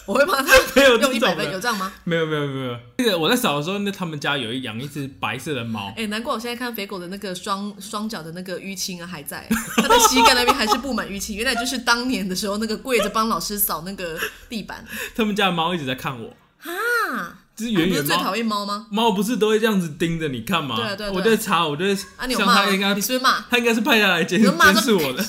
[0.06, 1.92] 我会帮他 没有这用一百分，有这样吗？
[2.04, 14.84] 没有没有没有没有，那个我在扫的时候，那他们家有一养一只白色的猫， 哎、难怪我现在看肥狗的那个双双脚的那个淤青啊还在，它的膝盖那边还是布满淤青，原来就是当年的时候那个跪着帮老师扫那个地板
[15.14, 17.38] 他们家的猫一直在看我，啊。
[17.56, 18.86] 就是你不是最讨厌猫吗？
[18.90, 20.76] 猫不是都会这样子盯着你看吗？
[20.76, 22.54] 对啊对我就在查，我就会啊，你有骂吗？
[22.54, 23.38] 像他应该你是不是骂？
[23.50, 25.22] 他应该是派下来监视我的，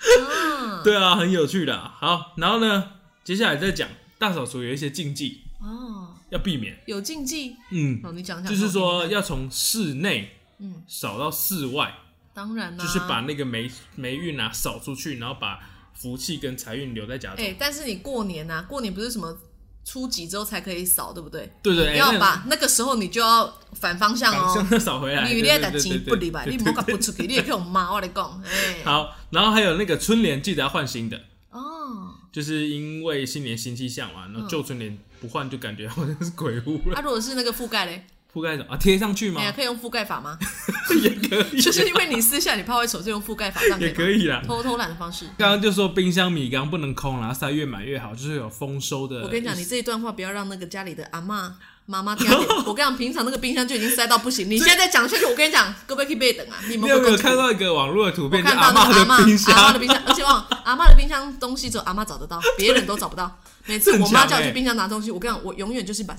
[0.00, 1.96] 啊， 对啊，很有趣的啊。
[1.98, 2.92] 好，然后呢，
[3.24, 8.50] 接下来再讲大扫除有一些禁忌哦，要避免，有禁忌嗯，哦，你讲讲。
[8.50, 11.94] 就是说要从室内嗯扫到室外，
[12.32, 15.60] 当然啦、就是把那个霉霉运啊扫出去，然后把
[15.94, 17.44] 福气跟财运留在家中。
[17.44, 19.38] 哎、但是你过年啊、过年不是什么
[19.84, 21.50] 初级之后才可以扫，对不对？
[21.62, 24.78] 对对，要把那个时候你就要反方向哦。
[24.78, 26.44] 扫回来，你你对对也打钱对对对不离吧？
[26.44, 36.94] 你对莫搞不出去，你也骗我妈，我来讲，哎、好，然后还有那个春联，记得要换新的，哦，就是因为新年新气象嘛，然后旧春联不换就感觉好像是鬼屋了。
[36.94, 38.76] 那，如果是那个覆盖嘞，覆盖什么啊？
[38.76, 40.38] 贴上去吗可以用覆盖法吗？
[41.02, 44.42] 也可以，就是因为你私下你怕会丑，就用覆盖法，这样也可以吗可以啦。
[44.46, 45.26] 偷偷懒的方式。
[45.36, 49.22] 刚刚就说冰箱米缸不能空啦，塞越满越好，就是有丰收的。
[49.22, 52.30] 我跟你讲，你这一段话不要让那个家里的阿妈妈妈听。
[52.66, 56.56] 我跟你讲，平常那个冰箱就已经塞到不行，你现在再讲下去，我跟你讲，各位可以被等啊！
[56.68, 59.54] 你们你有没有会看到一个网络的图片，看到那个阿妈的冰箱？
[59.56, 63.40] 阿妈的冰箱，而且忘了阿妈的冰箱东西只有阿妈找得到，别人都找不到。
[63.66, 66.16] 每次我妈叫我去冰箱拿东西，我跟你讲，我永远就是把，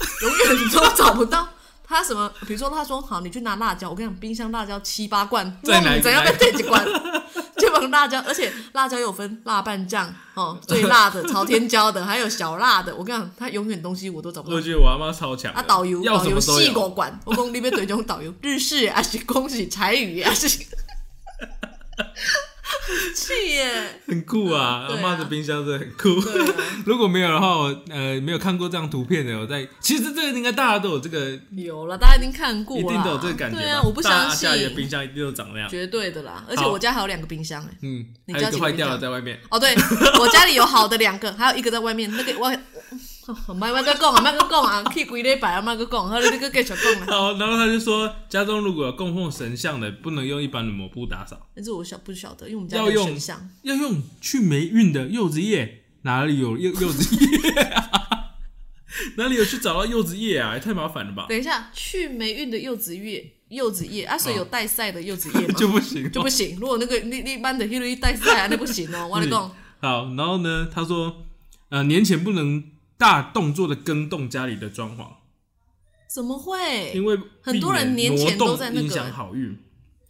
[0.22, 1.48] 永远都找不到。
[1.86, 2.30] 他什么？
[2.46, 3.88] 比如说，他说好，你去拿辣椒。
[3.88, 6.84] 我跟你讲，冰箱辣椒七八罐，在哪哇怎样哪被这几罐？
[7.56, 12.94] 就把辣椒，而且辣椒有分辣拌酱哦，最辣的、朝天椒的，还有小辣的。
[12.94, 14.60] 我跟你讲，他永远东西我都找不到我。
[14.60, 15.58] 觉得我阿妈超强的。
[15.58, 16.38] 啊，导游要导游。
[16.38, 20.46] 细狗管，我讲你要对种导游，日式的还是恭喜柴语还是
[23.14, 24.00] 气耶！
[24.06, 24.86] 很酷啊！
[24.88, 26.08] 对啊阿妈的冰箱真的很酷。
[26.86, 33.62] 如果没有的话，我呃没有看过这张图片的，我在其实这个应该大家都有这个，有了，大家一定看过啦，一定都有这个感觉吧。
[33.62, 35.68] 对啊，我不相信的信，冰箱一定都长那样。
[35.68, 36.44] 绝对的啦。
[36.48, 37.68] 而且我家还有两个冰箱哎。
[37.82, 39.38] 嗯，你还有一个坏掉了在外面。
[39.50, 39.74] 哦，对
[40.20, 42.10] 我家里有好的两个，还有一个在外面。
[42.16, 42.50] 那个我，
[43.48, 47.06] 我麦麦个讲啊，慢个讲啊，去规礼拜啊，慢个讲，好，你你个继续讲啊。
[47.12, 53.50] 好，然后他就说，家中如果有供奉神像的，不能用一般的抹布打扫，但是我晓不晓得，因为我们家要用神像。
[53.62, 55.84] 要用去霉运的柚子叶。
[56.02, 57.90] 哪里有柚柚子叶啊？
[59.18, 60.54] 哪里有去找到柚子叶啊？
[60.54, 61.26] 也太麻烦了吧？
[61.28, 65.54] 等一下，去霉运的柚子叶，柚子叶啊，所以有带晒的柚子叶吗？
[65.58, 66.56] 就不行，就不行。
[66.60, 69.08] 如果那个你你班的迄个带晒啊，那不行哦。
[69.08, 71.26] 我跟你讲，好，然后呢，他说，
[71.68, 72.62] 呃，年前不能
[72.98, 75.06] 大动作的更动家里的装潢，
[76.08, 76.92] 怎么会？
[76.92, 79.56] 因为很多人年前都在那个影响好运。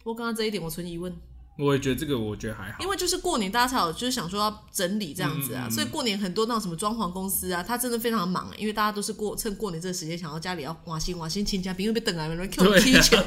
[0.03, 1.15] 我刚刚这一点我存疑问，
[1.59, 2.89] 我也觉得这个，我觉得还好因。
[2.89, 13.17] 为就是过年大家才有就是想说要整理这样子啊，嗯嗯嗯所以过年很多那种什么装潢公司啊，他真的非常忙，因为大家都是过趁过年这个时间想要家里要瓦新瓦新，亲家因为被等来，让 Q 踢球，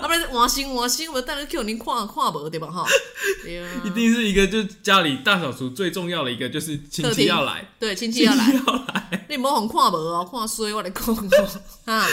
[0.00, 2.70] 啊不是换新换新，我带来 Q 您看看无对吧？
[2.70, 2.84] 哈？
[3.44, 9.26] 对啊，一定是一个，就是家里大扫除最重要的一个，就是亲戚要来，对亲戚要来，要来。
[9.28, 11.04] 你莫红看无哦，看衰我来讲。
[11.14, 12.06] 哦啊，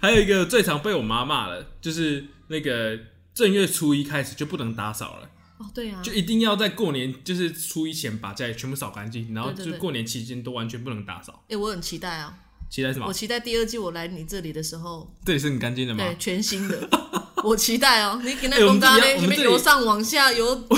[0.00, 2.98] 还有一个最常被我妈骂的，就是那个
[3.34, 11.44] 正月初一开始就不能打扫了，哦对啊，就一定要在过年就是初一前把家里全部扫干净，然后就过年期间都完全不能打扫。
[11.48, 12.43] 哎我很期待啊，我
[12.74, 13.12] 期待什么？
[13.12, 16.02] 期待第二季我来你这里的时候，这里是很干净的吗？
[16.04, 16.76] 对全新的。
[17.44, 20.76] 我期待哦，你给那公大那这里要我们由上往下，由左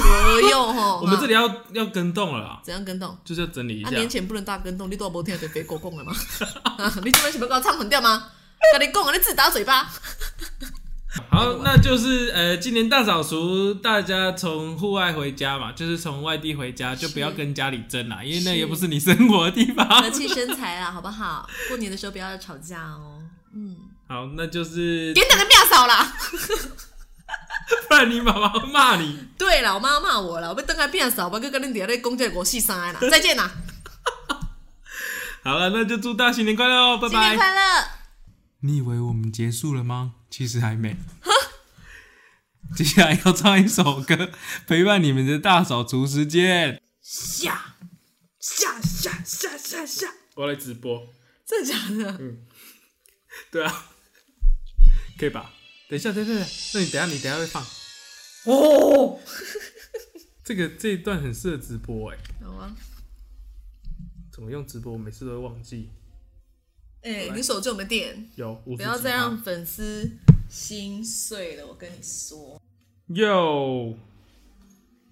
[0.50, 0.96] 右 哈。
[1.00, 3.16] 我们这里里要要跟动了啦，怎样跟动？
[3.24, 3.96] 就是要整理一啊，下。
[3.96, 6.12] 年前不能大跟动，你都无听对肥狗讲了吗？
[6.76, 8.30] 啊，你这边是要给我唱混掉吗？
[8.78, 9.90] 跟你讲啊，你自打嘴巴。
[11.30, 19.86] 好，那就是呃，今年大扫除，大家从户外回家嘛，就是从外地回家，就不要跟家里争啦，因为那也不是你生活的地方。
[20.02, 21.48] 和气生财啦，好不好？
[21.68, 23.22] 过年的时候不要吵架哦。
[23.54, 23.76] 嗯，
[24.08, 26.12] 好，那就是点等的变少啦。
[27.88, 29.18] 不然你妈妈会骂你。
[29.38, 32.98] 对了，我妈骂我了，我被灯开变少，我跟跟你底下在讲这个我细三啦。
[33.10, 33.50] 再见啦，
[35.42, 37.36] 好了，那就祝大家新年快乐哦，拜拜新年拜。
[37.36, 37.60] 快乐。
[38.60, 40.14] 你以为我们结束了吗？
[40.30, 40.96] 其实还没。
[42.76, 44.30] 接下来要唱一首歌，
[44.66, 46.82] 陪伴你们的大扫除时间。
[47.00, 47.76] 下
[48.40, 51.14] 下下下下下，我要来直播。
[51.46, 52.18] 真的假的？
[52.20, 52.44] 嗯
[53.50, 53.90] 对啊，
[55.18, 55.52] 可以吧？
[55.88, 57.64] 等一下，等一下，等一下，那你等下，你等下会放。
[58.44, 59.20] 哦，
[60.42, 62.74] 这个这一段很适合直播哎，有啊。
[64.32, 64.92] 怎么用直播？
[64.92, 65.90] 我每次都会忘记。
[67.06, 68.28] 哎、你手机有没有电？
[68.34, 70.10] 有，不要再让粉丝
[70.48, 72.60] 心碎了，我跟你说。
[73.10, 73.94] 哟，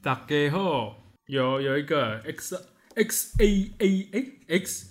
[0.03, 2.61] 大家好，有有一个 X
[2.97, 4.89] X A A 哎 X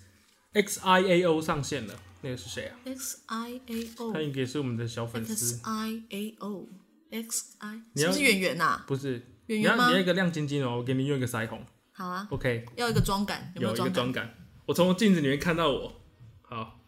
[0.54, 6.70] X I A O 上线了，那个是谁啊？？X I A O，他应该是我们的小粉 X 丝，I A O
[7.12, 8.82] X I，你是不是圆圆呐？
[8.88, 9.22] 不是？
[9.48, 11.62] 圆圆吗你要一个亮晶晶的哦，我给你用一个腮红
[11.92, 14.34] 好啊，，OK，要一个妆感，有没有一个妆妆感。
[14.68, 16.02] 我从镜子里面看到我，
[16.44, 16.80] 好，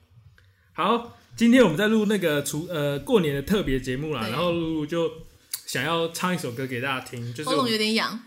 [0.78, 5.10] 好，今天我们在录那个除呃过年的特别节目啦，然后露露就
[5.66, 8.20] 想要唱一首歌给大家听，就是喉咙有点痒。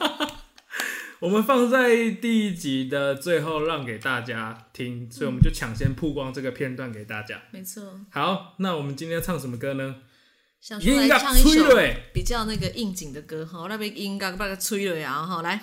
[1.20, 7.40] 我们放在第一集的最后让给大家听，所以我们就抢先曝光这个片段给大家。
[7.50, 10.02] 没错，好，那我们今天要唱什么歌呢？
[10.60, 11.64] 想说来唱一首
[12.12, 15.58] 比较那个应景的歌哈，那边音乐把它吹了呀哈，来，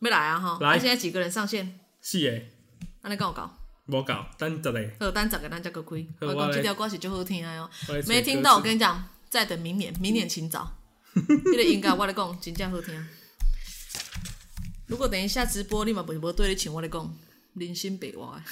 [0.00, 0.76] 没来啊哈，来。
[0.76, 1.80] 那现在几个人上线？
[2.02, 2.50] 是诶，
[3.02, 3.57] 那你跟我搞，
[3.88, 4.94] 无搞，等一下嘞。
[5.00, 6.06] 好，单十个咱才个开。
[6.20, 7.68] 我讲这条歌是最好听的哦，
[8.06, 10.76] 没听到我跟你讲，再等明年，明年请早。
[11.16, 13.06] 那个音乐我来讲，真正好听。
[14.86, 17.14] 如果等一下直播你嘛不无对你请我来讲，
[17.54, 18.26] 人心北歪。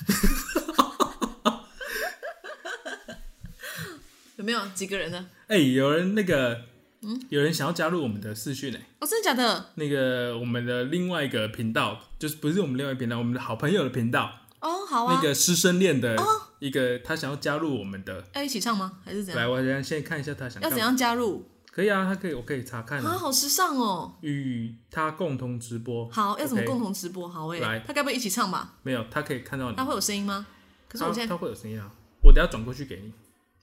[4.36, 5.26] 有没有几个人呢？
[5.48, 6.60] 哎、有人那个，
[7.02, 9.70] 嗯有人想要加入我们的视讯诶，哦，真的假的？
[9.76, 15.14] 那个我们的另外一个频道，就是不是我们另外一个频道，我们的好朋友的频道，哦，好啊。
[15.14, 16.16] 那个师生恋的
[16.58, 18.24] 一个，他想要加入我们的。
[18.34, 18.98] 要一起唱吗？
[19.04, 19.52] 还是怎样来，样？
[19.52, 20.60] 我先先看一下他想。
[20.62, 21.48] 要怎样加入？
[21.70, 23.18] 可以啊，他可以，我可以查看啊，啊。
[23.18, 24.16] 好时尚哦。
[24.22, 26.08] 与他共同直播。
[26.10, 27.28] 好，要怎么共同直播？
[27.28, 28.74] 好诶、来他该不会一起唱吧？
[28.82, 29.84] 没有，他可以看到你他。
[29.84, 30.46] 会有声音吗？
[30.88, 31.90] 可是他我现在他会有声音啊，
[32.22, 33.12] 我等下转过去给你。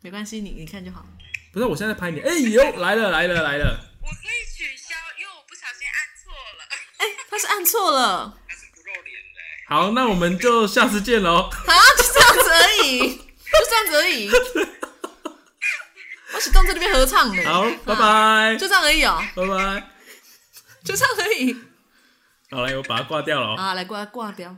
[0.01, 1.05] 没关系，你你看就好。
[1.51, 2.19] 不是，我现在拍你。
[2.19, 3.79] 哎、呦， 来了来了来了。
[4.01, 6.63] 我可以取消，因为我不小心按错了。
[6.97, 8.37] 哎他是按错了
[9.69, 11.49] 好，那我们就下次见喽。
[11.49, 13.21] 好，就这样子而已，就
[13.69, 14.29] 这样子而已。
[16.35, 19.21] 我是动在那边合唱呢，好，拜拜，就这样而已哦。
[19.35, 19.89] 拜拜。
[20.83, 21.55] 就这样而已。
[22.51, 23.55] 好了，我把它挂掉了哦。
[23.57, 24.55] 啊，来挂挂掉，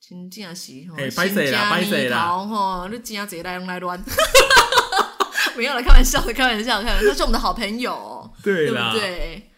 [0.00, 4.02] 真正是吼，嘿歹势啦歹势啦头吼，你真侪来用来乱。
[5.56, 9.50] 没有了，开玩笑的，开玩笑，开玩笑，他是我们的好朋友哦，对对啦不对？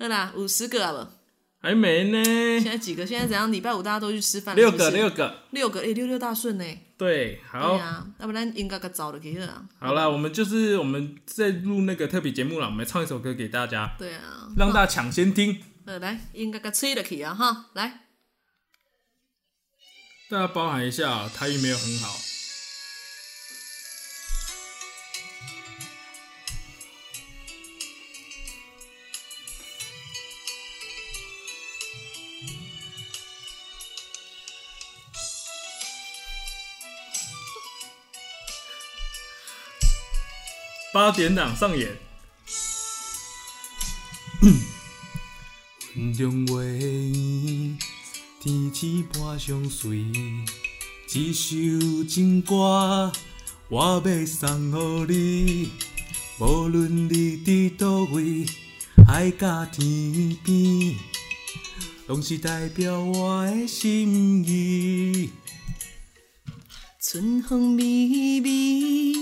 [0.00, 1.08] 好啦，五十个了，
[1.62, 2.20] 还没呢，
[2.60, 3.06] 现在几个？
[3.06, 3.50] 现在怎样？
[3.52, 6.64] 礼拜五大家都去吃饭了，六个六个，六个，哎，六六大顺呢？
[6.98, 9.64] 对，好对，啊，要不然应该个早的给了。
[9.78, 18.00] 好了，我们就是我们在录那个特别节目了，我们唱一首歌给大家，对啊，让大家抢先听，呃，来，应该个吹了起啊，哈，来，
[20.28, 22.31] 大家包含一下，台语没有很好。
[40.92, 41.88] 八点档上演。
[45.94, 47.78] 云中月圆，
[48.38, 50.04] 天气半相随。
[51.14, 53.10] 一首情歌，
[53.70, 55.70] 我要送予你。
[56.38, 58.44] 无论你伫倒位，
[59.06, 60.94] 海角天边，
[62.06, 65.30] 拢是代表我的心意。
[67.00, 69.12] 春风微微，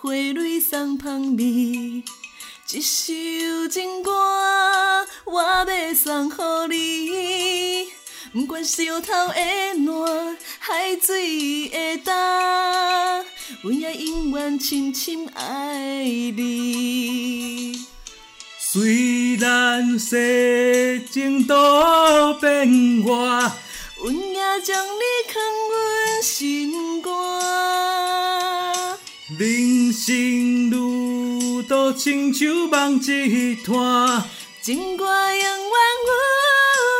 [0.00, 1.42] 花蕊送香味。
[2.70, 3.12] 一首
[3.68, 4.12] 情歌，
[5.24, 6.30] 我要送
[6.70, 7.88] 予你。
[8.32, 9.34] 不管石头的
[9.74, 13.24] 烂，海水的干，
[13.62, 17.84] 阮也永远深深爱你。
[18.60, 23.52] 虽然世情多变化，
[24.00, 27.97] 阮也将你藏阮心肝。
[29.98, 34.22] 人生路途亲像梦一摊。
[34.62, 35.50] 情歌永远
[36.06, 36.10] 有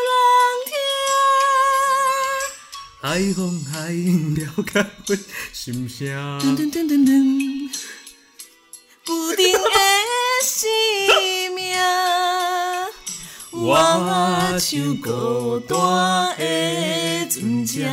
[0.09, 0.11] 人
[3.01, 5.19] 海风海影了解阮
[5.53, 6.41] 心声。
[6.41, 6.57] 听。
[6.57, 7.71] 噔噔噔噔噔，
[9.05, 9.59] 不定的
[10.43, 10.69] 生
[11.55, 11.77] 命，
[13.65, 17.87] 我像孤单的船只，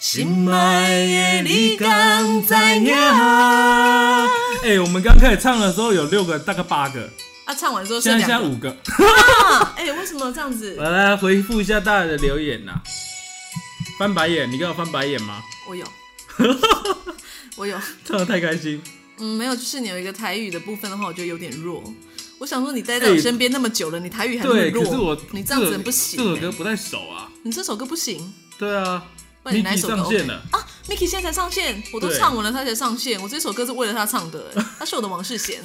[0.00, 2.94] 心爱的你敢知影？
[4.62, 7.06] 哎、我们刚开始唱的时候有六个，大概八个，
[7.44, 8.40] 啊，唱完之后现剩两个。
[8.40, 8.70] 在现在五个。
[8.70, 10.74] 啊哎、为什么这样子？
[10.80, 12.80] 我来回复一下大家的留言呐、
[13.98, 15.42] 翻白眼，你跟我翻白眼吗？
[15.68, 15.84] 我有，
[17.56, 17.78] 我有。
[18.02, 18.80] 唱的太开心。
[19.18, 21.84] 嗯，没有，就是你有一个台语的部分的话，我觉得有点弱。
[22.38, 27.28] 我想说，你待在我身边那么久了，你台语还那么对，弱，可是我你这样子不行、这首欸歌不太熟啊。
[27.42, 29.04] 你这首歌不行对啊
[29.42, 30.42] 不然你哪一首歌 OK 了。
[30.52, 33.20] 啊！Miki 现在才上线，我都唱完了，他才上线。
[33.20, 35.62] 我这首歌是为了他唱的、欸他是我的王世贤。